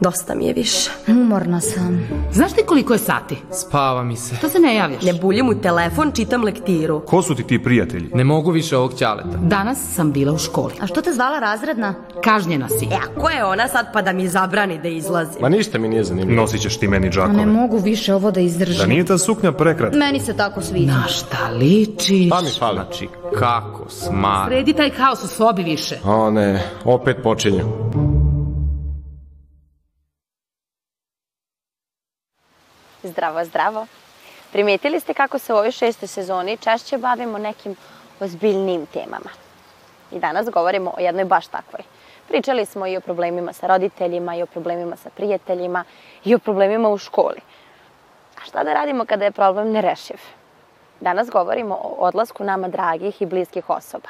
Dosta 0.00 0.34
mi 0.34 0.46
je 0.46 0.52
više. 0.52 0.90
Umorna 1.08 1.60
sam. 1.60 2.08
Znaš 2.32 2.52
ti 2.52 2.60
koliko 2.66 2.92
je 2.92 2.98
sati? 2.98 3.36
Spava 3.52 4.02
mi 4.04 4.16
se. 4.16 4.36
To 4.40 4.48
se 4.48 4.58
ne 4.58 4.74
javljaš. 4.74 5.02
Ne 5.02 5.12
buljim 5.12 5.48
u 5.48 5.54
telefon, 5.54 6.12
čitam 6.14 6.44
lektiru. 6.44 7.00
Ko 7.00 7.22
su 7.22 7.34
ti 7.34 7.42
ti 7.42 7.62
prijatelji? 7.62 8.10
Ne 8.14 8.24
mogu 8.24 8.50
više 8.50 8.76
ovog 8.76 8.94
ćaleta. 8.94 9.36
Danas 9.42 9.78
sam 9.94 10.12
bila 10.12 10.32
u 10.32 10.38
školi. 10.38 10.72
A 10.80 10.86
što 10.86 11.02
te 11.02 11.12
zvala 11.12 11.38
razredna? 11.38 11.94
Kažnjena 12.24 12.68
si. 12.68 12.84
E, 12.84 12.94
a 12.94 13.20
ko 13.20 13.28
je 13.28 13.44
ona 13.44 13.68
sad 13.68 13.86
pa 13.92 14.02
da 14.02 14.12
mi 14.12 14.28
zabrani 14.28 14.78
da 14.82 14.88
izlazim? 14.88 15.36
Ma 15.40 15.48
ništa 15.48 15.78
mi 15.78 15.88
nije 15.88 16.04
zanimljivo. 16.04 16.40
Nosit 16.42 16.60
ćeš 16.60 16.76
ti 16.78 16.88
meni 16.88 17.06
A 17.06 17.10
džakove. 17.10 17.32
ne 17.36 17.46
mogu 17.46 17.78
više 17.78 18.14
ovo 18.14 18.30
da 18.30 18.40
izdržim. 18.40 18.78
Da 18.78 18.86
nije 18.86 19.04
ta 19.04 19.18
suknja 19.18 19.52
prekratka? 19.52 19.96
Meni 19.98 20.20
se 20.20 20.36
tako 20.36 20.60
sviđa. 20.62 20.92
Na 20.92 21.04
šta 21.08 21.50
ličiš? 21.52 22.30
Pa 22.30 22.40
mi 22.40 22.50
fali. 22.58 22.74
Znači, 22.74 23.08
kako 23.38 23.90
smar. 23.90 24.48
Sredi 24.48 24.72
taj 24.72 24.90
haos 24.90 25.24
u 25.24 25.28
sobi 25.28 25.62
više. 25.62 25.98
O 26.04 26.30
ne, 26.30 26.62
opet 26.84 27.16
počinju. 27.22 27.64
Zdravo, 33.16 33.44
zdravo. 33.44 33.86
Primijetili 34.52 35.00
ste 35.00 35.14
kako 35.14 35.38
se 35.38 35.52
u 35.52 35.56
ovoj 35.56 35.70
šestoj 35.70 36.08
sezoni 36.08 36.56
češće 36.56 36.98
bavimo 36.98 37.38
nekim 37.38 37.76
ozbiljnim 38.20 38.86
temama. 38.86 39.30
I 40.12 40.18
danas 40.18 40.50
govorimo 40.50 40.90
o 40.90 41.00
jednoj 41.00 41.24
baš 41.24 41.46
takvoj. 41.46 41.80
Pričali 42.28 42.66
smo 42.66 42.86
i 42.86 42.96
o 42.96 43.00
problemima 43.00 43.52
sa 43.52 43.66
roditeljima, 43.66 44.36
i 44.36 44.42
o 44.42 44.46
problemima 44.46 44.96
sa 44.96 45.10
prijateljima, 45.10 45.84
i 46.24 46.34
o 46.34 46.38
problemima 46.38 46.88
u 46.88 46.98
školi. 46.98 47.40
A 48.36 48.44
šta 48.44 48.64
da 48.64 48.74
radimo 48.74 49.04
kada 49.04 49.24
je 49.24 49.30
problem 49.30 49.72
nerešiv? 49.72 50.20
Danas 51.00 51.30
govorimo 51.30 51.74
o 51.74 51.94
odlasku 51.98 52.44
nama 52.44 52.68
dragih 52.68 53.22
i 53.22 53.26
bliskih 53.26 53.70
osoba. 53.70 54.08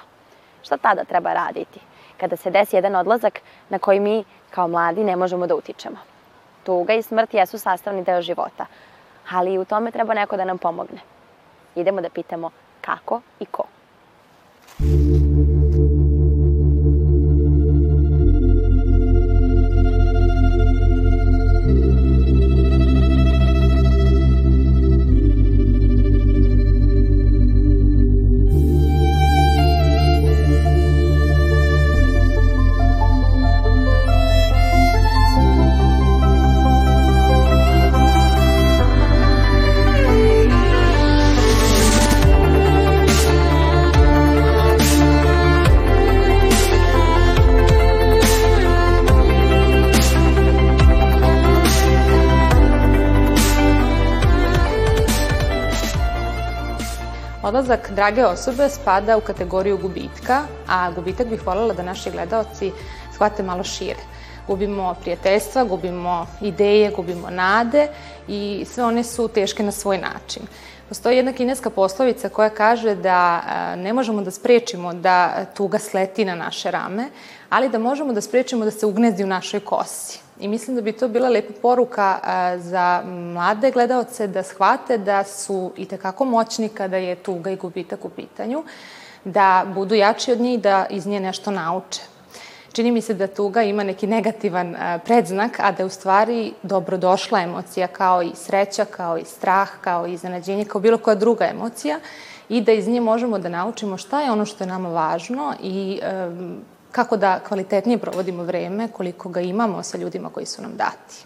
Šta 0.62 0.77
tada 0.77 1.04
treba 1.04 1.32
raditi? 1.32 1.80
Kada 2.16 2.37
se 2.37 2.51
desi 2.51 2.77
jedan 2.77 2.96
odlazak 2.96 3.41
na 3.68 3.79
koji 3.79 4.01
mi 4.01 4.24
kao 4.51 4.68
mladi 4.68 5.04
ne 5.04 5.16
možemo 5.16 5.46
da 5.46 5.54
utičemo. 5.54 5.96
Tuga 6.65 6.95
i 6.95 7.02
smrt 7.02 7.34
jesu 7.34 7.59
sastavni 7.59 8.04
deo 8.04 8.23
života, 8.23 8.66
ali 9.30 9.52
i 9.52 9.59
u 9.59 9.65
tome 9.65 9.91
treba 9.91 10.15
neko 10.15 10.37
da 10.37 10.45
nam 10.45 10.59
pomogne. 10.59 10.99
Idemo 11.74 12.01
da 12.01 12.09
pitamo 12.09 12.51
kako 12.80 13.21
i 13.41 13.46
ko. 13.46 13.65
Odlazak 57.47 57.91
drage 57.95 58.25
osobe 58.25 58.69
spada 58.69 59.16
u 59.16 59.21
kategoriju 59.21 59.79
gubitka, 59.79 60.43
a 60.69 60.91
gubitak 60.91 61.27
bih 61.27 61.47
voljela 61.47 61.75
da 61.75 61.83
naši 61.83 62.11
gledaoci 62.11 62.73
shvate 63.15 63.43
malo 63.43 63.65
šire. 63.65 64.00
Gubimo 64.47 64.94
prijateljstva, 65.00 65.65
gubimo 65.65 66.27
ideje, 66.41 66.91
gubimo 66.91 67.31
nade 67.31 67.88
i 68.28 68.66
sve 68.71 68.84
one 68.84 69.05
su 69.05 69.28
teške 69.28 69.62
na 69.62 69.72
svoj 69.72 69.99
način. 69.99 70.43
Postoji 70.88 71.16
jedna 71.16 71.33
kineska 71.33 71.71
poslovica 71.71 72.28
koja 72.28 72.50
kaže 72.50 72.94
da 72.94 73.43
a, 73.47 73.76
ne 73.76 73.93
možemo 73.93 74.22
da 74.22 74.31
sprečimo 74.31 74.94
da 74.94 75.44
tuga 75.54 75.78
sleti 75.78 76.25
na 76.25 76.34
naše 76.34 76.70
rame, 76.70 77.09
ali 77.50 77.69
da 77.69 77.78
možemo 77.78 78.12
da 78.12 78.20
sprečimo 78.20 78.65
da 78.65 78.70
se 78.70 78.87
ugnezdi 78.87 79.25
u 79.25 79.26
našoj 79.26 79.60
kosi. 79.60 80.25
I 80.41 80.48
mislim 80.48 80.76
da 80.76 80.82
bi 80.82 80.92
to 80.92 81.08
bila 81.08 81.28
lepa 81.28 81.52
poruka 81.62 82.19
za 82.58 83.02
mlade 83.06 83.70
gledaoce 83.70 84.26
da 84.26 84.42
shvate 84.42 84.98
da 84.98 85.24
su 85.24 85.72
i 85.76 85.84
tekako 85.84 86.24
moćni 86.24 86.69
kada 86.69 86.97
je 86.97 87.14
tuga 87.14 87.50
i 87.50 87.56
gubitak 87.56 88.04
u 88.04 88.08
pitanju, 88.08 88.64
da 89.25 89.64
budu 89.75 89.94
jači 89.94 90.32
od 90.32 90.41
njih, 90.41 90.60
da 90.60 90.86
iz 90.91 91.06
nje 91.06 91.20
nešto 91.20 91.50
nauče. 91.50 92.00
Čini 92.72 92.91
mi 92.92 93.00
se 93.00 93.14
da 93.14 93.26
tuga 93.26 93.62
ima 93.62 93.82
neki 93.82 94.06
negativan 94.06 94.76
predznak, 95.04 95.60
a 95.60 95.72
da 95.72 95.82
je 95.82 95.86
u 95.86 95.91
stvari 95.91 96.52
dobrodošla 96.62 97.41
emocija 97.41 97.86
kao 97.86 98.22
i 98.22 98.30
sreća, 98.34 98.84
kao 98.84 99.19
i 99.19 99.25
strah, 99.25 99.70
kao 99.80 100.06
i 100.06 100.12
iznenađenje, 100.12 100.64
kao 100.64 100.80
bilo 100.80 100.98
koja 100.98 101.14
druga 101.14 101.44
emocija 101.44 102.00
i 102.48 102.60
da 102.60 102.72
iz 102.72 102.88
nje 102.88 103.00
možemo 103.00 103.38
da 103.38 103.48
naučimo 103.48 103.96
šta 103.96 104.20
je 104.20 104.30
ono 104.30 104.44
što 104.44 104.64
je 104.64 104.69
nama 104.69 104.88
važno 104.88 105.54
i 105.62 106.00
kako 106.96 107.16
da 107.16 107.40
kvalitetnije 107.48 107.98
provodimo 107.98 108.44
vreme, 108.44 108.88
koliko 108.88 109.28
ga 109.28 109.40
imamo 109.40 109.82
sa 109.82 109.98
ljudima 109.98 110.30
koji 110.30 110.46
su 110.46 110.62
nam 110.62 110.76
dati. 110.76 111.24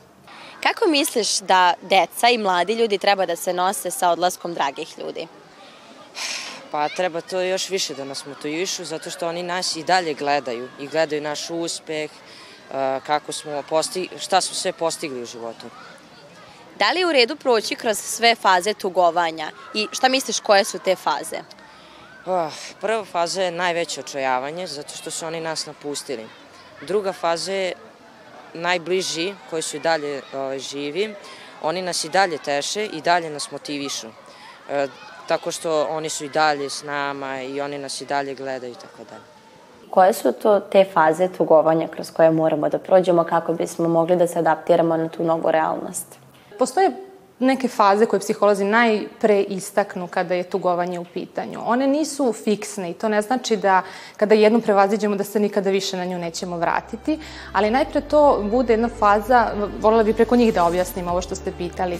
Kako 0.62 0.88
misliš 0.88 1.38
da 1.38 1.74
deca 1.82 2.28
i 2.28 2.38
mladi 2.38 2.74
ljudi 2.74 2.98
treba 2.98 3.26
da 3.26 3.36
se 3.36 3.52
nose 3.52 3.90
sa 3.90 4.10
odlaskom 4.10 4.54
dragih 4.54 4.98
ljudi? 4.98 5.26
Pa 6.70 6.88
treba 6.88 7.20
to 7.20 7.40
još 7.40 7.70
više 7.70 7.94
da 7.94 8.04
nas 8.04 8.26
motivišu, 8.26 8.84
zato 8.84 9.10
što 9.10 9.28
oni 9.28 9.42
nas 9.42 9.76
i 9.76 9.84
dalje 9.84 10.14
gledaju 10.14 10.68
i 10.80 10.88
gledaju 10.88 11.22
naš 11.22 11.50
uspeh, 11.50 12.10
eh, 12.10 13.00
kako 13.06 13.32
smo 13.32 13.62
postigli, 13.68 14.18
šta 14.18 14.40
smo 14.40 14.54
sve 14.54 14.72
postigli 14.72 15.22
u 15.22 15.26
životu. 15.26 15.70
Da 16.78 16.92
li 16.92 17.00
je 17.00 17.06
u 17.06 17.12
redu 17.12 17.36
proći 17.36 17.76
kroz 17.76 17.98
sve 17.98 18.34
faze 18.34 18.74
tugovanja 18.74 19.50
i 19.74 19.88
šta 19.92 20.08
misliš 20.08 20.40
koje 20.40 20.64
su 20.64 20.78
te 20.78 20.96
faze? 20.96 21.59
Oh, 22.26 22.52
prva 22.80 23.04
faza 23.04 23.42
je 23.42 23.50
najveće 23.50 24.00
očajavanje, 24.00 24.66
zato 24.66 24.96
što 24.96 25.10
su 25.10 25.26
oni 25.26 25.40
nas 25.40 25.66
napustili. 25.66 26.26
Druga 26.80 27.12
faza 27.12 27.52
je 27.52 27.72
najbliži, 28.54 29.34
koji 29.50 29.62
su 29.62 29.76
i 29.76 29.80
dalje 29.80 30.22
ovaj, 30.34 30.58
živi, 30.58 31.14
oni 31.62 31.82
nas 31.82 32.04
i 32.04 32.08
dalje 32.08 32.38
teše 32.38 32.86
i 32.86 33.00
dalje 33.00 33.30
nas 33.30 33.50
motivišu. 33.50 34.06
E, 34.70 34.86
tako 35.28 35.50
što 35.50 35.86
oni 35.90 36.08
su 36.08 36.24
i 36.24 36.28
dalje 36.28 36.70
s 36.70 36.82
nama 36.82 37.42
i 37.42 37.60
oni 37.60 37.78
nas 37.78 38.00
i 38.00 38.06
dalje 38.06 38.34
gledaju 38.34 38.72
i 38.72 38.76
tako 38.76 39.04
dalje. 39.10 39.24
Koje 39.90 40.12
su 40.12 40.32
to 40.32 40.60
te 40.60 40.84
faze 40.92 41.28
tugovanja 41.28 41.88
kroz 41.88 42.10
koje 42.10 42.30
moramo 42.30 42.68
da 42.68 42.78
prođemo 42.78 43.24
kako 43.24 43.52
bismo 43.52 43.88
mogli 43.88 44.16
da 44.16 44.26
se 44.26 44.38
adaptiramo 44.38 44.96
na 44.96 45.08
tu 45.08 45.24
novu 45.24 45.50
realnost? 45.50 46.06
Postoje 46.58 47.09
neke 47.40 47.68
faze 47.68 48.06
koje 48.06 48.20
psiholozi 48.20 48.64
najpre 48.64 49.40
istaknu 49.40 50.06
kada 50.06 50.34
je 50.34 50.42
tugovanje 50.42 50.98
u 50.98 51.04
pitanju. 51.04 51.60
One 51.64 51.86
nisu 51.86 52.32
fiksne 52.32 52.90
i 52.90 52.94
to 52.94 53.08
ne 53.08 53.22
znači 53.22 53.56
da 53.56 53.82
kada 54.16 54.34
jednu 54.34 54.60
prevaziđemo 54.60 55.16
da 55.16 55.24
se 55.24 55.40
nikada 55.40 55.70
više 55.70 55.96
na 55.96 56.04
nju 56.04 56.18
nećemo 56.18 56.56
vratiti, 56.56 57.18
ali 57.52 57.70
najpre 57.70 58.00
to 58.00 58.42
bude 58.50 58.72
jedna 58.72 58.88
faza, 58.98 59.46
voljela 59.80 60.02
bih 60.02 60.16
preko 60.16 60.36
njih 60.36 60.54
da 60.54 60.64
objasnim 60.64 61.08
ovo 61.08 61.22
što 61.22 61.34
ste 61.34 61.52
pitali, 61.52 61.98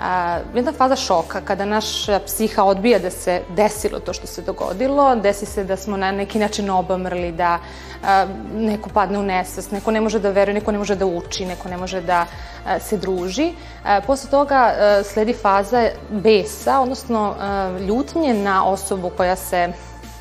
a, 0.00 0.38
jedna 0.54 0.72
faza 0.72 0.96
šoka 0.96 1.40
kada 1.40 1.64
naša 1.64 2.20
psiha 2.26 2.64
odbija 2.64 2.98
da 2.98 3.10
se 3.10 3.40
desilo 3.56 4.00
to 4.00 4.12
što 4.12 4.26
se 4.26 4.42
dogodilo, 4.42 5.16
desi 5.16 5.46
se 5.46 5.64
da 5.64 5.76
smo 5.76 5.96
na 5.96 6.12
neki 6.12 6.38
način 6.38 6.70
obamrli, 6.70 7.32
da 7.32 7.58
a, 8.04 8.26
neko 8.54 8.88
padne 8.88 9.18
u 9.18 9.22
nesvest, 9.22 9.72
neko 9.72 9.90
ne 9.90 10.00
može 10.00 10.18
da 10.18 10.30
veruje, 10.30 10.54
neko 10.54 10.72
ne 10.72 10.78
može 10.78 10.94
da 10.94 11.06
uči, 11.06 11.46
neko 11.46 11.68
ne 11.68 11.76
može 11.76 12.00
da 12.00 12.26
a, 12.66 12.78
se 12.78 12.96
druži. 12.96 13.52
A, 13.84 14.00
posle 14.00 14.30
toga 14.30 14.81
sledi 15.04 15.32
faza 15.32 15.88
besa, 16.10 16.80
odnosno 16.80 17.34
a, 17.40 17.78
ljutnje 17.80 18.34
na 18.34 18.66
osobu 18.66 19.10
koja 19.16 19.36
se 19.36 19.72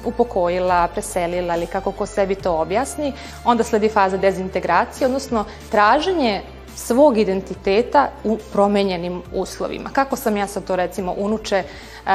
upokojila, 0.05 0.87
preselila 0.87 1.55
ili 1.55 1.67
kako 1.67 1.91
ko 1.91 2.05
sebi 2.05 2.35
to 2.35 2.53
objasni. 2.53 3.13
Onda 3.45 3.63
sledi 3.63 3.89
faza 3.89 4.17
dezintegracije, 4.17 5.05
odnosno 5.07 5.45
traženje 5.71 6.41
svog 6.81 7.17
identiteta 7.17 8.09
u 8.23 8.37
promenjenim 8.53 9.21
uslovima. 9.33 9.89
Kako 9.89 10.15
sam 10.15 10.37
ja 10.37 10.47
sad 10.47 10.63
to 10.63 10.75
recimo 10.75 11.15
unuče 11.17 11.63
uh, 11.63 12.11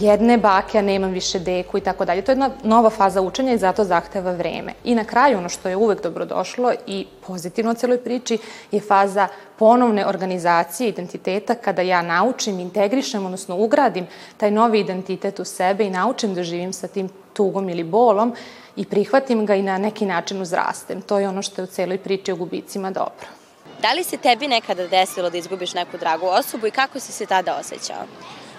jedne 0.00 0.38
bake, 0.38 0.78
a 0.78 0.82
nemam 0.82 1.10
više 1.10 1.38
deku 1.38 1.78
i 1.78 1.80
tako 1.80 2.04
dalje. 2.04 2.22
To 2.22 2.32
je 2.32 2.34
jedna 2.34 2.50
nova 2.62 2.90
faza 2.90 3.20
učenja 3.20 3.52
i 3.52 3.58
zato 3.58 3.84
zahteva 3.84 4.32
vreme. 4.32 4.72
I 4.84 4.94
na 4.94 5.04
kraju 5.04 5.38
ono 5.38 5.48
što 5.48 5.68
je 5.68 5.76
uvek 5.76 6.02
dobrodošlo 6.02 6.72
i 6.86 7.06
pozitivno 7.26 7.70
u 7.70 7.74
celoj 7.74 7.98
priči 7.98 8.38
je 8.70 8.80
faza 8.80 9.28
ponovne 9.58 10.06
organizacije 10.06 10.88
identiteta 10.88 11.54
kada 11.54 11.82
ja 11.82 12.02
naučim, 12.02 12.60
integrišem, 12.60 13.24
odnosno 13.24 13.56
ugradim 13.56 14.06
taj 14.36 14.50
novi 14.50 14.80
identitet 14.80 15.40
u 15.40 15.44
sebe 15.44 15.86
i 15.86 15.90
naučim 15.90 16.34
da 16.34 16.42
živim 16.42 16.72
sa 16.72 16.88
tim 16.88 17.08
tugom 17.32 17.68
ili 17.68 17.84
bolom 17.84 18.34
i 18.76 18.84
prihvatim 18.84 19.46
ga 19.46 19.54
i 19.54 19.62
na 19.62 19.78
neki 19.78 20.06
način 20.06 20.42
uzrastem. 20.42 21.02
To 21.02 21.18
je 21.18 21.28
ono 21.28 21.42
što 21.42 21.60
je 21.60 21.64
u 21.64 21.66
celoj 21.66 21.98
priči 21.98 22.32
o 22.32 22.36
gubicima 22.36 22.90
dobro. 22.90 23.39
Da 23.82 23.92
li 23.92 24.04
se 24.04 24.16
tebi 24.16 24.48
nekada 24.48 24.86
desilo 24.86 25.30
da 25.30 25.38
izgubiš 25.38 25.74
neku 25.74 25.98
dragu 25.98 26.26
osobu 26.26 26.66
i 26.66 26.70
kako 26.70 27.00
si 27.00 27.12
se 27.12 27.26
tada 27.26 27.56
osjećao? 27.56 28.04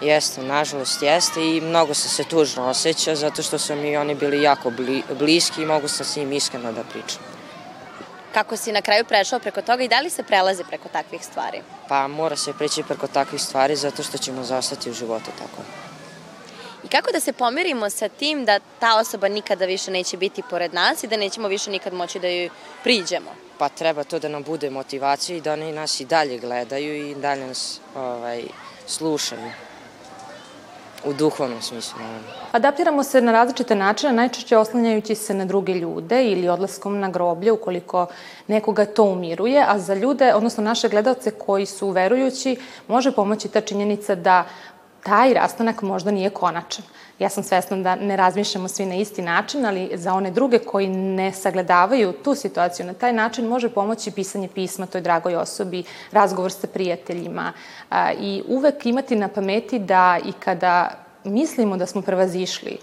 Jeste, 0.00 0.42
nažalost 0.42 1.02
jeste 1.02 1.40
i 1.40 1.60
mnogo 1.60 1.94
sam 1.94 2.10
se 2.10 2.24
tužno 2.24 2.68
osjećao 2.68 3.14
zato 3.14 3.42
što 3.42 3.58
su 3.58 3.76
mi 3.76 3.96
oni 3.96 4.14
bili 4.14 4.42
jako 4.42 4.70
bli, 4.70 5.02
bliski 5.18 5.62
i 5.62 5.66
mogu 5.66 5.88
sam 5.88 6.06
s 6.06 6.16
njim 6.16 6.32
iskreno 6.32 6.72
da 6.72 6.84
pričam. 6.84 7.22
kako 8.34 8.56
si 8.56 8.72
na 8.72 8.82
kraju 8.82 9.04
prešao 9.04 9.38
preko 9.38 9.62
toga 9.62 9.84
i 9.84 9.88
da 9.88 10.00
li 10.00 10.10
se 10.10 10.22
prelazi 10.22 10.64
preko 10.64 10.88
takvih 10.88 11.24
stvari? 11.24 11.62
Pa 11.88 12.08
mora 12.08 12.36
se 12.36 12.52
preći 12.58 12.82
preko 12.82 13.06
takvih 13.06 13.42
stvari 13.42 13.76
zato 13.76 14.02
što 14.02 14.18
ćemo 14.18 14.44
zastati 14.44 14.90
u 14.90 14.92
životu 14.92 15.30
tako. 15.38 15.62
I 16.84 16.88
kako 16.88 17.12
da 17.12 17.20
se 17.20 17.32
pomirimo 17.32 17.90
sa 17.90 18.08
tim 18.08 18.44
da 18.44 18.58
ta 18.78 18.98
osoba 18.98 19.28
nikada 19.28 19.64
više 19.64 19.90
neće 19.90 20.16
biti 20.16 20.42
pored 20.50 20.74
nas 20.74 21.02
i 21.04 21.06
da 21.06 21.16
nećemo 21.16 21.48
više 21.48 21.70
nikad 21.70 21.92
moći 21.94 22.18
da 22.18 22.28
joj 22.28 22.50
priđemo? 22.82 23.30
Pa 23.62 23.68
treba 23.68 24.04
to 24.04 24.18
da 24.18 24.28
nam 24.28 24.42
bude 24.42 24.70
motivacija 24.70 25.36
i 25.36 25.40
da 25.40 25.52
oni 25.52 25.72
nas 25.72 26.00
i 26.00 26.04
dalje 26.04 26.38
gledaju 26.38 26.94
i 26.94 27.14
dalje 27.14 27.46
nas 27.46 27.80
ovaj, 27.96 28.42
slušaju. 28.86 29.50
U 31.04 31.12
duhovnom 31.12 31.62
smislu, 31.62 31.98
naravno. 32.00 32.28
Adaptiramo 32.52 33.04
se 33.04 33.20
na 33.20 33.32
različite 33.32 33.74
načine, 33.74 34.12
najčešće 34.12 34.56
oslanjajući 34.56 35.14
se 35.14 35.34
na 35.34 35.44
druge 35.44 35.74
ljude 35.74 36.24
ili 36.24 36.48
odlaskom 36.48 36.98
na 36.98 37.10
groblje 37.10 37.52
ukoliko 37.52 38.06
nekoga 38.46 38.84
to 38.84 39.04
umiruje, 39.04 39.64
a 39.68 39.78
za 39.78 39.94
ljude, 39.94 40.34
odnosno 40.34 40.64
naše 40.64 40.88
gledalce 40.88 41.30
koji 41.30 41.66
su 41.66 41.90
verujući, 41.90 42.56
može 42.88 43.12
pomoći 43.12 43.48
ta 43.48 43.60
činjenica 43.60 44.14
da 44.14 44.44
taj 45.02 45.34
rastanak 45.34 45.82
možda 45.82 46.10
nije 46.10 46.30
konačan. 46.30 46.84
Ja 47.22 47.28
sam 47.28 47.44
svesna 47.44 47.76
da 47.76 47.94
ne 47.94 48.16
razmišljamo 48.16 48.68
svi 48.68 48.86
na 48.86 48.94
isti 48.94 49.22
način, 49.22 49.66
ali 49.66 49.90
za 49.94 50.14
one 50.14 50.30
druge 50.30 50.58
koji 50.58 50.88
ne 50.88 51.32
sagledavaju 51.32 52.12
tu 52.12 52.34
situaciju 52.34 52.86
na 52.86 52.94
taj 52.94 53.12
način 53.12 53.46
može 53.46 53.68
pomoći 53.68 54.10
pisanje 54.10 54.48
pisma 54.48 54.86
toj 54.86 55.00
dragoj 55.00 55.36
osobi, 55.36 55.84
razgovor 56.12 56.52
sa 56.52 56.66
prijateljima 56.66 57.52
a, 57.90 58.12
i 58.12 58.42
uvek 58.48 58.86
imati 58.86 59.16
na 59.16 59.28
pameti 59.28 59.78
da 59.78 60.18
i 60.24 60.32
kada 60.32 60.90
mislimo 61.24 61.76
da 61.76 61.86
smo 61.86 62.02
prevazišli 62.02 62.78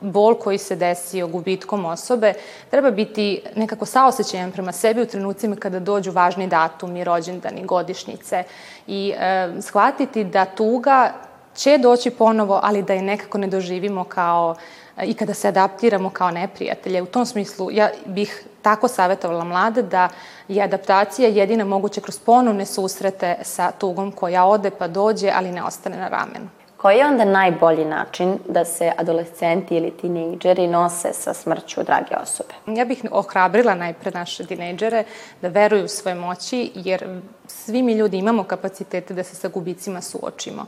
bol 0.00 0.34
koji 0.34 0.58
se 0.58 0.76
desio 0.76 1.26
gubitkom 1.26 1.84
osobe, 1.84 2.32
treba 2.70 2.90
biti 2.90 3.42
nekako 3.56 3.86
saosećajan 3.86 4.52
prema 4.52 4.72
sebi 4.72 5.02
u 5.02 5.06
trenucima 5.06 5.56
kada 5.56 5.80
dođu 5.80 6.12
važni 6.12 6.46
datumi, 6.46 7.04
rođendani, 7.04 7.66
godišnjice 7.66 8.44
i 8.86 9.12
e, 9.16 9.48
shvatiti 9.60 10.24
da 10.24 10.44
tuga 10.44 11.12
će 11.54 11.78
doći 11.78 12.10
ponovo, 12.10 12.60
ali 12.62 12.82
da 12.82 12.92
je 12.92 13.02
nekako 13.02 13.38
ne 13.38 13.46
doživimo 13.46 14.04
kao 14.04 14.56
i 15.02 15.14
kada 15.14 15.34
se 15.34 15.48
adaptiramo 15.48 16.10
kao 16.10 16.30
neprijatelje. 16.30 17.02
U 17.02 17.06
tom 17.06 17.26
smislu 17.26 17.70
ja 17.70 17.90
bih 18.06 18.44
tako 18.62 18.88
savjetovala 18.88 19.44
mlade 19.44 19.82
da 19.82 20.08
je 20.48 20.62
adaptacija 20.62 21.28
jedina 21.28 21.64
moguća 21.64 22.00
kroz 22.00 22.18
ponovne 22.18 22.66
susrete 22.66 23.36
sa 23.42 23.70
tugom 23.70 24.12
koja 24.12 24.44
ode 24.44 24.70
pa 24.70 24.88
dođe, 24.88 25.32
ali 25.34 25.52
ne 25.52 25.62
ostane 25.62 25.96
na 25.96 26.08
ramenu. 26.08 26.48
Koji 26.76 26.98
je 26.98 27.06
onda 27.06 27.24
najbolji 27.24 27.84
način 27.84 28.38
da 28.48 28.64
se 28.64 28.92
adolescenti 28.96 29.76
ili 29.76 29.90
tinejdžeri 29.90 30.66
nose 30.66 31.12
sa 31.12 31.34
smrću 31.34 31.82
drage 31.82 32.16
osobe? 32.22 32.54
Ja 32.66 32.84
bih 32.84 33.04
ohrabrila 33.10 33.74
najpre 33.74 34.10
naše 34.10 34.46
tinejdžere 34.46 35.04
da 35.42 35.48
veruju 35.48 35.84
u 35.84 35.88
svoje 35.88 36.14
moći, 36.14 36.70
jer 36.74 37.20
svi 37.46 37.82
mi 37.82 37.92
ljudi 37.92 38.18
imamo 38.18 38.44
kapacitete 38.44 39.14
da 39.14 39.22
se 39.22 39.36
sa 39.36 39.48
gubicima 39.48 40.00
suočimo 40.00 40.66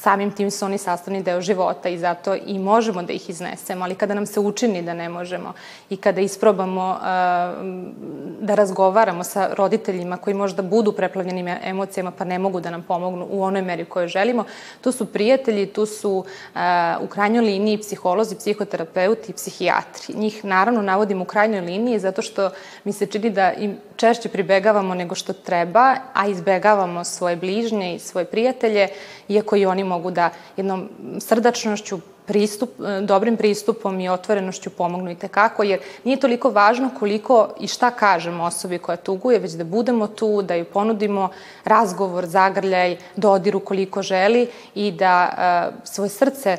samim 0.00 0.30
tim 0.30 0.50
su 0.50 0.64
oni 0.64 0.78
sastavni 0.78 1.22
deo 1.22 1.40
života 1.40 1.88
i 1.88 1.98
zato 1.98 2.34
i 2.46 2.58
možemo 2.58 3.02
da 3.02 3.12
ih 3.12 3.30
iznesemo, 3.30 3.84
ali 3.84 3.94
kada 3.94 4.14
nam 4.14 4.26
se 4.26 4.40
učini 4.40 4.82
da 4.82 4.94
ne 4.94 5.08
možemo 5.08 5.52
i 5.90 5.96
kada 5.96 6.20
isprobamo 6.20 6.90
uh, 6.90 7.02
da 8.40 8.54
razgovaramo 8.54 9.24
sa 9.24 9.48
roditeljima 9.54 10.16
koji 10.16 10.34
možda 10.34 10.62
budu 10.62 10.92
preplavljenim 10.92 11.48
emocijama 11.48 12.10
pa 12.10 12.24
ne 12.24 12.38
mogu 12.38 12.60
da 12.60 12.70
nam 12.70 12.82
pomognu 12.82 13.26
u 13.30 13.42
onoj 13.42 13.62
meri 13.62 13.84
koju 13.84 14.08
želimo, 14.08 14.44
tu 14.80 14.92
su 14.92 15.06
prijatelji, 15.06 15.66
tu 15.66 15.86
su 15.86 16.12
uh, 16.18 16.60
u 17.00 17.06
krajnjoj 17.06 17.44
liniji 17.44 17.78
psiholozi, 17.78 18.36
psihoterapeuti 18.36 19.32
i 19.32 19.34
psihijatri. 19.34 20.14
Njih 20.14 20.44
naravno 20.44 20.82
navodim 20.82 21.22
u 21.22 21.24
krajnjoj 21.24 21.60
liniji 21.60 21.98
zato 21.98 22.22
što 22.22 22.50
mi 22.84 22.92
se 22.92 23.06
čini 23.06 23.30
da 23.30 23.52
im 23.52 23.76
češće 23.96 24.28
pribegavamo 24.28 24.94
nego 24.94 25.14
što 25.14 25.32
treba, 25.32 25.96
a 26.14 26.26
izbegavamo 26.26 27.04
svoje 27.04 27.36
bližnje 27.36 27.94
i 27.94 27.98
svoje 27.98 28.24
prijatelje, 28.24 28.88
iako 29.28 29.56
i 29.56 29.66
oni 29.66 29.84
mogu 29.88 30.10
da 30.10 30.30
jednom 30.56 30.88
srdačnošću 31.20 32.00
pristup, 32.28 32.70
dobrim 33.02 33.36
pristupom 33.36 34.00
i 34.00 34.08
otvorenošću 34.08 34.70
pomognu 34.70 35.10
i 35.10 35.14
tekako, 35.14 35.62
jer 35.62 35.80
nije 36.04 36.20
toliko 36.20 36.50
važno 36.50 36.90
koliko 36.98 37.48
i 37.60 37.66
šta 37.66 37.90
kažemo 37.90 38.44
osobi 38.44 38.78
koja 38.78 38.96
tuguje, 38.96 39.38
već 39.38 39.52
da 39.52 39.64
budemo 39.64 40.06
tu, 40.06 40.42
da 40.42 40.54
ju 40.54 40.64
ponudimo 40.64 41.28
razgovor, 41.64 42.26
zagrljaj, 42.26 42.96
dodiru 43.16 43.60
koliko 43.60 44.02
želi 44.02 44.48
i 44.74 44.92
da 44.92 45.28
uh, 45.28 45.78
svoje 45.84 46.08
srce 46.10 46.56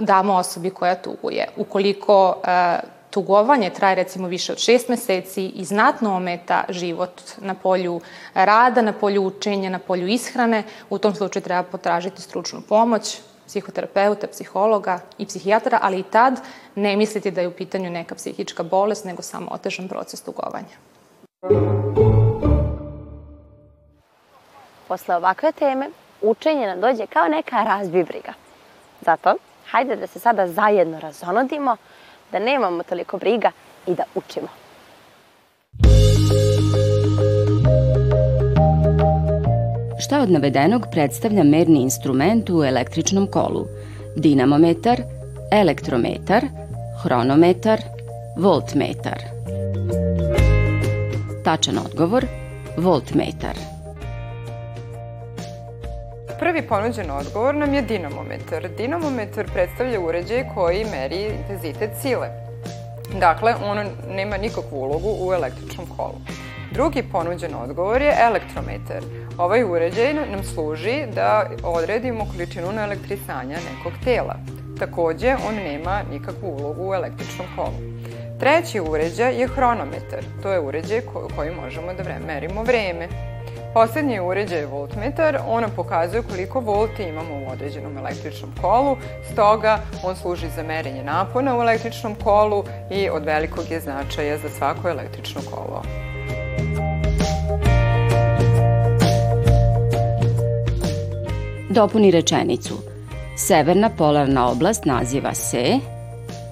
damo 0.00 0.34
osobi 0.34 0.70
koja 0.70 0.94
tuguje. 0.94 1.48
Ukoliko 1.56 2.28
uh, 2.28 2.99
tugovanje 3.10 3.70
traje 3.70 3.94
recimo 3.94 4.28
više 4.28 4.52
od 4.52 4.58
šest 4.58 4.88
meseci 4.88 5.46
i 5.46 5.64
znatno 5.64 6.16
ometa 6.16 6.64
život 6.68 7.22
na 7.38 7.54
polju 7.54 8.00
rada, 8.34 8.82
na 8.82 8.92
polju 8.92 9.22
učenja, 9.22 9.70
na 9.70 9.78
polju 9.78 10.06
ishrane, 10.06 10.62
u 10.90 10.98
tom 10.98 11.14
slučaju 11.14 11.42
treba 11.42 11.62
potražiti 11.62 12.22
stručnu 12.22 12.60
pomoć, 12.68 13.20
psihoterapeuta, 13.46 14.26
psihologa 14.26 15.00
i 15.18 15.26
psihijatra, 15.26 15.78
ali 15.82 15.98
i 15.98 16.02
tad 16.02 16.40
ne 16.74 16.96
misliti 16.96 17.30
da 17.30 17.40
je 17.40 17.48
u 17.48 17.52
pitanju 17.52 17.90
neka 17.90 18.14
psihička 18.14 18.62
bolest, 18.62 19.04
nego 19.04 19.22
samo 19.22 19.50
otežan 19.50 19.88
proces 19.88 20.22
tugovanja. 20.22 20.76
Posle 24.88 25.16
ovakve 25.16 25.52
teme, 25.52 25.90
učenje 26.22 26.66
nam 26.66 26.80
dođe 26.80 27.06
kao 27.06 27.28
neka 27.28 27.62
razbibriga. 27.62 28.32
Zato, 29.00 29.34
hajde 29.70 29.96
da 29.96 30.06
se 30.06 30.18
sada 30.18 30.48
zajedno 30.48 31.00
razonodimo, 31.00 31.76
da 32.32 32.38
nemamo 32.38 32.82
toliko 32.82 33.18
briga 33.18 33.50
i 33.86 33.94
da 33.94 34.02
učimo. 34.14 34.48
Šta 40.00 40.20
od 40.22 40.30
navedenog 40.30 40.86
predstavlja 40.90 41.42
merni 41.44 41.82
instrument 41.82 42.50
u 42.50 42.64
električnom 42.64 43.26
kolu? 43.26 43.66
Dinamometar, 44.16 45.02
elektrometar, 45.52 46.44
hronometar, 47.02 47.80
voltmetar. 48.36 49.18
Tačan 51.44 51.78
odgovor, 51.78 52.26
voltmetar. 52.76 53.69
Prvi 56.40 56.62
ponuđen 56.62 57.10
odgovor 57.10 57.54
nam 57.54 57.74
je 57.74 57.82
dinamometar. 57.82 58.68
Dinamometar 58.76 59.46
predstavlja 59.52 60.00
uređaj 60.00 60.44
koji 60.54 60.84
meri 60.84 61.22
intenzitet 61.22 61.90
sile. 62.02 62.28
Dakle, 63.20 63.54
ono 63.64 63.84
nema 64.08 64.36
nikakvu 64.36 64.76
ulogu 64.78 65.16
u 65.20 65.32
električnom 65.32 65.86
kolu. 65.96 66.14
Drugi 66.72 67.02
ponuđen 67.12 67.54
odgovor 67.54 68.02
je 68.02 68.16
elektrometar. 68.20 69.02
Ovaj 69.38 69.64
uređaj 69.64 70.14
nam 70.14 70.44
služi 70.44 71.06
da 71.14 71.50
odredimo 71.62 72.26
količinu 72.32 72.72
naelektrisanja 72.72 73.58
nekog 73.70 73.92
tela. 74.04 74.36
Takođe, 74.78 75.36
on 75.48 75.54
nema 75.54 76.02
nikakvu 76.12 76.48
ulogu 76.48 76.90
u 76.90 76.94
električnom 76.94 77.46
kolu. 77.56 77.76
Treći 78.38 78.80
uređaj 78.80 79.40
je 79.40 79.48
hronometar. 79.48 80.24
To 80.42 80.52
je 80.52 80.60
uređaj 80.60 81.00
koji 81.36 81.50
možemo 81.50 81.94
da 81.94 82.18
merimo 82.26 82.62
vreme. 82.62 83.08
Poslednji 83.74 84.20
uređaj 84.20 84.58
je 84.58 84.66
voltmetar, 84.66 85.38
ona 85.46 85.68
pokazuje 85.68 86.22
koliko 86.22 86.60
volti 86.60 87.02
imamo 87.02 87.34
u 87.34 87.52
određenom 87.52 87.98
električnom 87.98 88.50
kolu, 88.60 88.96
stoga 89.32 89.78
on 90.04 90.16
služi 90.16 90.46
za 90.56 90.62
merenje 90.62 91.04
napona 91.04 91.58
u 91.58 91.60
električnom 91.60 92.14
kolu 92.14 92.64
i 92.90 93.10
od 93.10 93.24
velikog 93.24 93.70
je 93.70 93.80
značaja 93.80 94.38
za 94.38 94.48
svako 94.48 94.88
električno 94.88 95.40
kolo. 95.50 95.82
Dopuni 101.70 102.10
rečenicu. 102.10 102.74
Severna 103.36 103.90
polarna 103.98 104.48
oblast 104.48 104.84
naziva 104.84 105.34
se, 105.34 105.78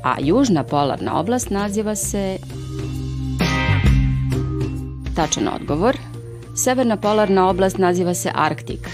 a 0.04 0.14
južna 0.20 0.64
polarna 0.64 1.20
oblast 1.20 1.50
naziva 1.50 1.94
se... 1.94 2.38
Tačan 5.16 5.48
odgovor. 5.48 5.96
Severna 6.58 6.96
polarna 6.96 7.48
oblast 7.48 7.78
naziva 7.78 8.14
se 8.14 8.30
Arktik, 8.34 8.88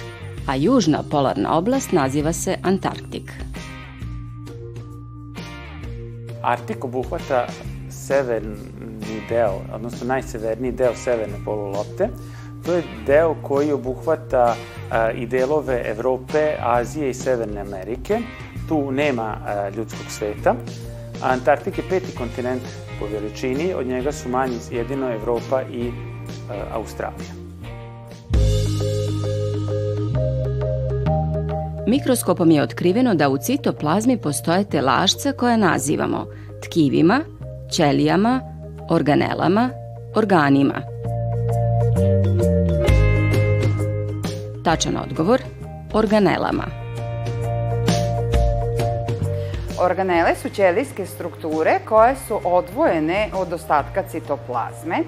a 0.47 0.55
južna 0.55 0.99
polarna 1.11 1.57
oblast 1.57 1.93
naziva 1.93 2.33
se 2.33 2.57
Antarktik. 2.63 3.33
Arktik 6.43 6.85
obuhvata 6.85 7.47
severni 7.91 9.23
deo, 9.29 9.63
odnosno 9.75 10.07
najseverniji 10.07 10.73
deo 10.73 10.93
severne 10.95 11.39
polulopte. 11.45 12.09
To 12.67 12.75
je 12.75 12.83
deo 13.07 13.35
koji 13.43 13.73
obuhvata 13.73 14.57
a, 14.91 15.11
i 15.11 15.27
delove 15.27 15.83
Evrope, 15.87 16.57
Azije 16.61 17.11
i 17.11 17.15
Severne 17.15 17.61
Amerike. 17.61 18.19
Tu 18.69 18.91
nema 18.91 19.37
a, 19.47 19.69
ljudskog 19.69 20.07
sveta. 20.09 20.55
Antarktik 21.23 21.79
je 21.79 21.85
peti 21.89 22.17
kontinent 22.19 22.63
po 23.01 23.07
veličini, 23.07 23.75
od 23.75 23.87
njega 23.87 24.13
su 24.13 24.29
manji 24.29 24.59
jedino 24.71 25.13
Evropa 25.15 25.63
i 25.63 25.89
a, 26.51 26.65
Australija. 26.73 27.44
Mikroskopom 31.87 32.51
je 32.51 32.63
otkriveno 32.63 33.15
da 33.15 33.29
u 33.29 33.39
citoplazmi 33.39 34.19
postoje 34.19 34.65
telašca 34.65 35.33
koja 35.33 35.57
nazivamo 35.57 36.27
tkivima, 36.63 37.21
ćelijama, 37.71 38.41
organelama, 38.91 39.71
organima. 40.15 40.83
Tačan 44.65 44.97
odgovor– 44.97 45.41
organelama. 46.01 46.65
Organele 49.81 50.35
su 50.43 50.49
ćelijske 50.49 51.07
strukture 51.07 51.81
koje 51.85 52.17
su 52.29 52.41
odvojene 52.45 53.31
od 53.35 53.53
ostatka 53.53 54.03
citoplazme 54.03 54.99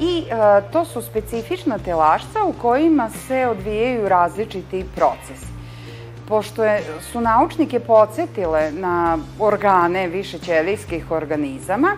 i 0.00 0.24
e, 0.30 0.62
to 0.72 0.84
su 0.84 1.02
specifična 1.02 1.78
telašca 1.78 2.44
u 2.48 2.52
kojima 2.52 3.10
se 3.10 3.46
odvijaju 3.46 4.08
različiti 4.08 4.84
procesi. 4.96 5.59
Pošto 6.30 6.64
je, 6.64 6.82
su 7.12 7.20
naučnike 7.20 7.80
podsjetile 7.80 8.70
na 8.72 9.18
organe 9.38 10.06
više 10.08 10.38
ćelijskih 10.38 11.10
organizama, 11.10 11.96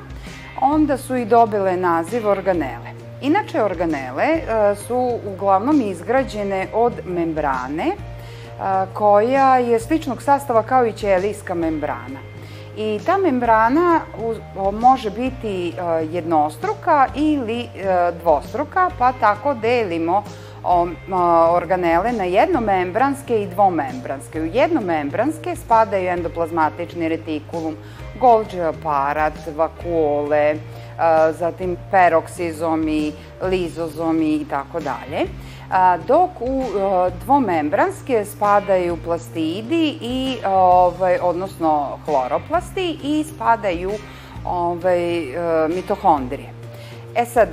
onda 0.61 0.97
su 0.97 1.17
i 1.17 1.25
dobile 1.25 1.77
naziv 1.77 2.29
organele. 2.29 2.93
Inače, 3.21 3.63
organele 3.63 4.25
e, 4.25 4.43
su 4.87 5.19
uglavnom 5.35 5.81
izgrađene 5.81 6.67
od 6.75 6.93
membrane, 7.05 7.87
e, 7.87 7.95
koja 8.95 9.59
je 9.59 9.81
sličnog 9.81 10.23
sastava 10.23 10.63
kao 10.63 10.87
i 10.87 10.93
ćelijska 10.93 11.55
membrana. 11.55 12.21
I 12.77 13.01
ta 13.07 13.19
membrana 13.19 14.01
može 14.73 15.11
biti 15.11 15.69
e, 15.69 15.73
jednostruka 16.13 17.07
ili 17.15 17.69
dvostruka, 18.23 18.91
pa 18.99 19.13
tako 19.13 19.55
delimo 19.55 20.23
na 22.17 22.25
jednomembranske 22.25 23.43
i 23.43 23.47
dvomembranske. 23.47 24.41
U 24.41 24.45
jednomembranske 24.45 25.57
spadaju 25.57 26.09
endoplazmatični 26.09 27.09
retikulum, 27.09 27.77
Golgi 28.21 28.61
aparat, 28.61 29.33
vakuole, 29.57 30.55
zatim 31.39 31.77
peroksizomi, 31.91 33.13
lizozomi 33.43 34.35
i 34.35 34.45
tako 34.51 34.81
dalje. 34.81 35.27
Dok 36.07 36.31
u 36.41 36.65
dvomembranske 37.25 38.25
spadaju 38.25 38.97
plastidi 39.05 39.99
i 40.01 40.37
ovaj 40.47 41.19
odnosno 41.23 41.99
hloroplasti 42.05 42.99
i 43.03 43.25
spadaju 43.25 43.91
ovaj 44.45 45.25
mitohondrije. 45.69 46.49
E 47.15 47.25
sad 47.25 47.49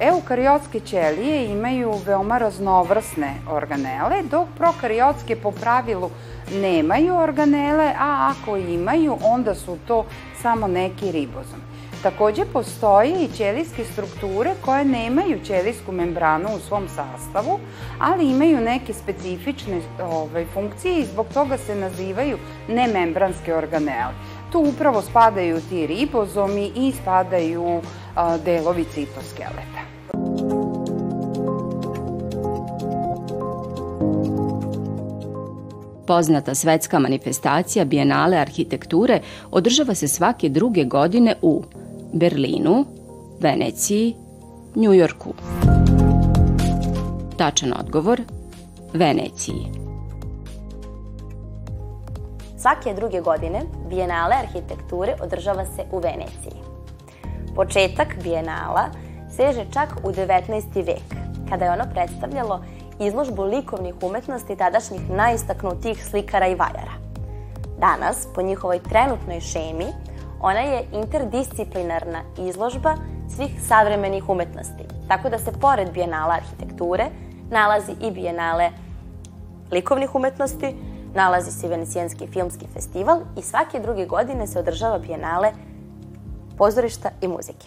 Eukariotske 0.00 0.80
ćelije 0.80 1.46
imaju 1.46 1.94
veoma 2.06 2.38
raznovrsne 2.38 3.34
organele, 3.50 4.22
dok 4.30 4.48
prokariotske 4.56 5.36
po 5.36 5.50
pravilu 5.50 6.10
nemaju 6.52 7.16
organele, 7.16 7.92
a 7.98 8.32
ako 8.32 8.56
imaju, 8.56 9.18
onda 9.22 9.54
su 9.54 9.78
to 9.86 10.04
samo 10.42 10.66
neki 10.66 11.12
ribozom. 11.12 11.60
Takođe 12.02 12.44
postoje 12.52 13.24
i 13.24 13.28
ćelijske 13.28 13.84
strukture 13.84 14.54
koje 14.64 14.84
nemaju 14.84 15.40
ćelijsku 15.44 15.92
membranu 15.92 16.48
u 16.56 16.58
svom 16.58 16.88
sastavu, 16.88 17.58
ali 18.00 18.30
imaju 18.30 18.60
neke 18.60 18.92
specifične 18.92 19.80
ovaj, 20.02 20.46
funkcije 20.54 20.98
i 20.98 21.04
zbog 21.04 21.26
toga 21.34 21.58
se 21.58 21.74
nazivaju 21.74 22.38
nemembranske 22.68 23.54
organele. 23.54 24.12
Tu 24.52 24.58
upravo 24.58 25.02
spadaju 25.02 25.60
ti 25.68 25.86
ribozomi 25.86 26.72
i 26.76 26.92
spadaju 27.02 27.80
delovi 28.44 28.84
citoskeleta. 28.84 29.98
Poznata 36.06 36.54
svetska 36.54 36.98
manifestacija 36.98 37.84
Bienale 37.84 38.36
arhitekture 38.36 39.20
održava 39.50 39.94
se 39.94 40.08
svake 40.08 40.48
druge 40.48 40.84
godine 40.84 41.34
u 41.42 41.62
Berlinu, 42.12 42.84
Veneciji, 43.40 44.14
Njujorku. 44.76 45.34
Tačan 47.36 47.72
odgovor 47.80 48.22
Veneciji. 48.92 49.77
Svake 52.60 52.94
druge 52.94 53.20
godine 53.20 53.60
Bienale 53.88 54.34
arhitekture 54.34 55.14
održava 55.22 55.64
se 55.64 55.84
u 55.92 55.98
Veneciji. 55.98 56.62
Početak 57.54 58.08
Bienala 58.22 58.84
seže 59.36 59.64
čak 59.72 59.88
u 60.04 60.08
19. 60.12 60.86
vek, 60.86 61.06
kada 61.48 61.64
je 61.64 61.70
ono 61.70 61.84
predstavljalo 61.92 62.64
izložbu 63.00 63.42
likovnih 63.42 63.94
umetnosti 64.02 64.56
tadašnjih 64.56 65.10
najistaknutijih 65.10 66.04
slikara 66.04 66.46
i 66.46 66.54
vajara. 66.54 66.92
Danas, 67.80 68.28
po 68.34 68.42
njihovoj 68.42 68.78
trenutnoj 68.78 69.40
šemi, 69.40 69.86
ona 70.40 70.60
je 70.60 70.84
interdisciplinarna 70.92 72.22
izložba 72.38 72.94
svih 73.36 73.62
savremenih 73.68 74.28
umetnosti. 74.28 74.84
Tako 75.08 75.28
da 75.28 75.38
se 75.38 75.52
pored 75.60 75.92
Bijenala 75.92 76.34
arhitekture 76.34 77.06
nalazi 77.50 77.92
i 78.00 78.10
Bijenale 78.10 78.70
likovnih 79.70 80.14
umetnosti, 80.14 80.74
nalazi 81.14 81.50
se 81.50 81.68
Venecijanski 81.68 82.26
filmski 82.26 82.66
festival 82.74 83.20
i 83.38 83.42
svake 83.42 83.80
druge 83.80 84.06
godine 84.06 84.46
se 84.46 84.58
održava 84.58 84.98
Bijenale 84.98 85.52
pozorišta 86.58 87.10
i 87.20 87.28
muzike. 87.28 87.66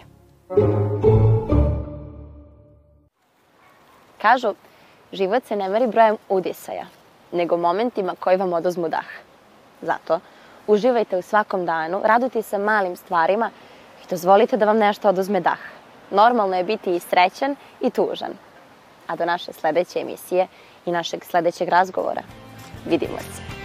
Kažu, 4.22 4.54
život 5.12 5.44
se 5.46 5.56
ne 5.56 5.70
meri 5.70 5.88
brojem 5.88 6.18
udisaja, 6.30 6.86
nego 7.32 7.58
momentima 7.58 8.16
koji 8.20 8.38
vam 8.38 8.54
odozmu 8.54 8.90
dah. 8.90 9.06
Zato, 9.82 10.20
uživajte 10.68 11.18
u 11.18 11.22
svakom 11.22 11.66
danu, 11.66 12.02
radujte 12.04 12.42
se 12.42 12.58
malim 12.58 12.96
stvarima 12.96 13.50
i 14.04 14.10
dozvolite 14.10 14.58
da 14.58 14.66
vam 14.66 14.78
nešto 14.78 15.10
oduzme 15.10 15.40
dah. 15.40 15.60
Normalno 16.12 16.58
je 16.58 16.64
biti 16.64 16.96
i 16.96 17.00
srećan 17.00 17.56
i 17.82 17.90
tužan. 17.90 18.32
A 19.08 19.16
do 19.16 19.26
naše 19.26 19.54
sledeće 19.54 20.00
emisije 20.00 20.48
i 20.86 20.92
našeg 20.92 21.24
sledećeg 21.24 21.70
razgovora 21.70 22.22
vidimo 22.86 23.18
se. 23.20 23.61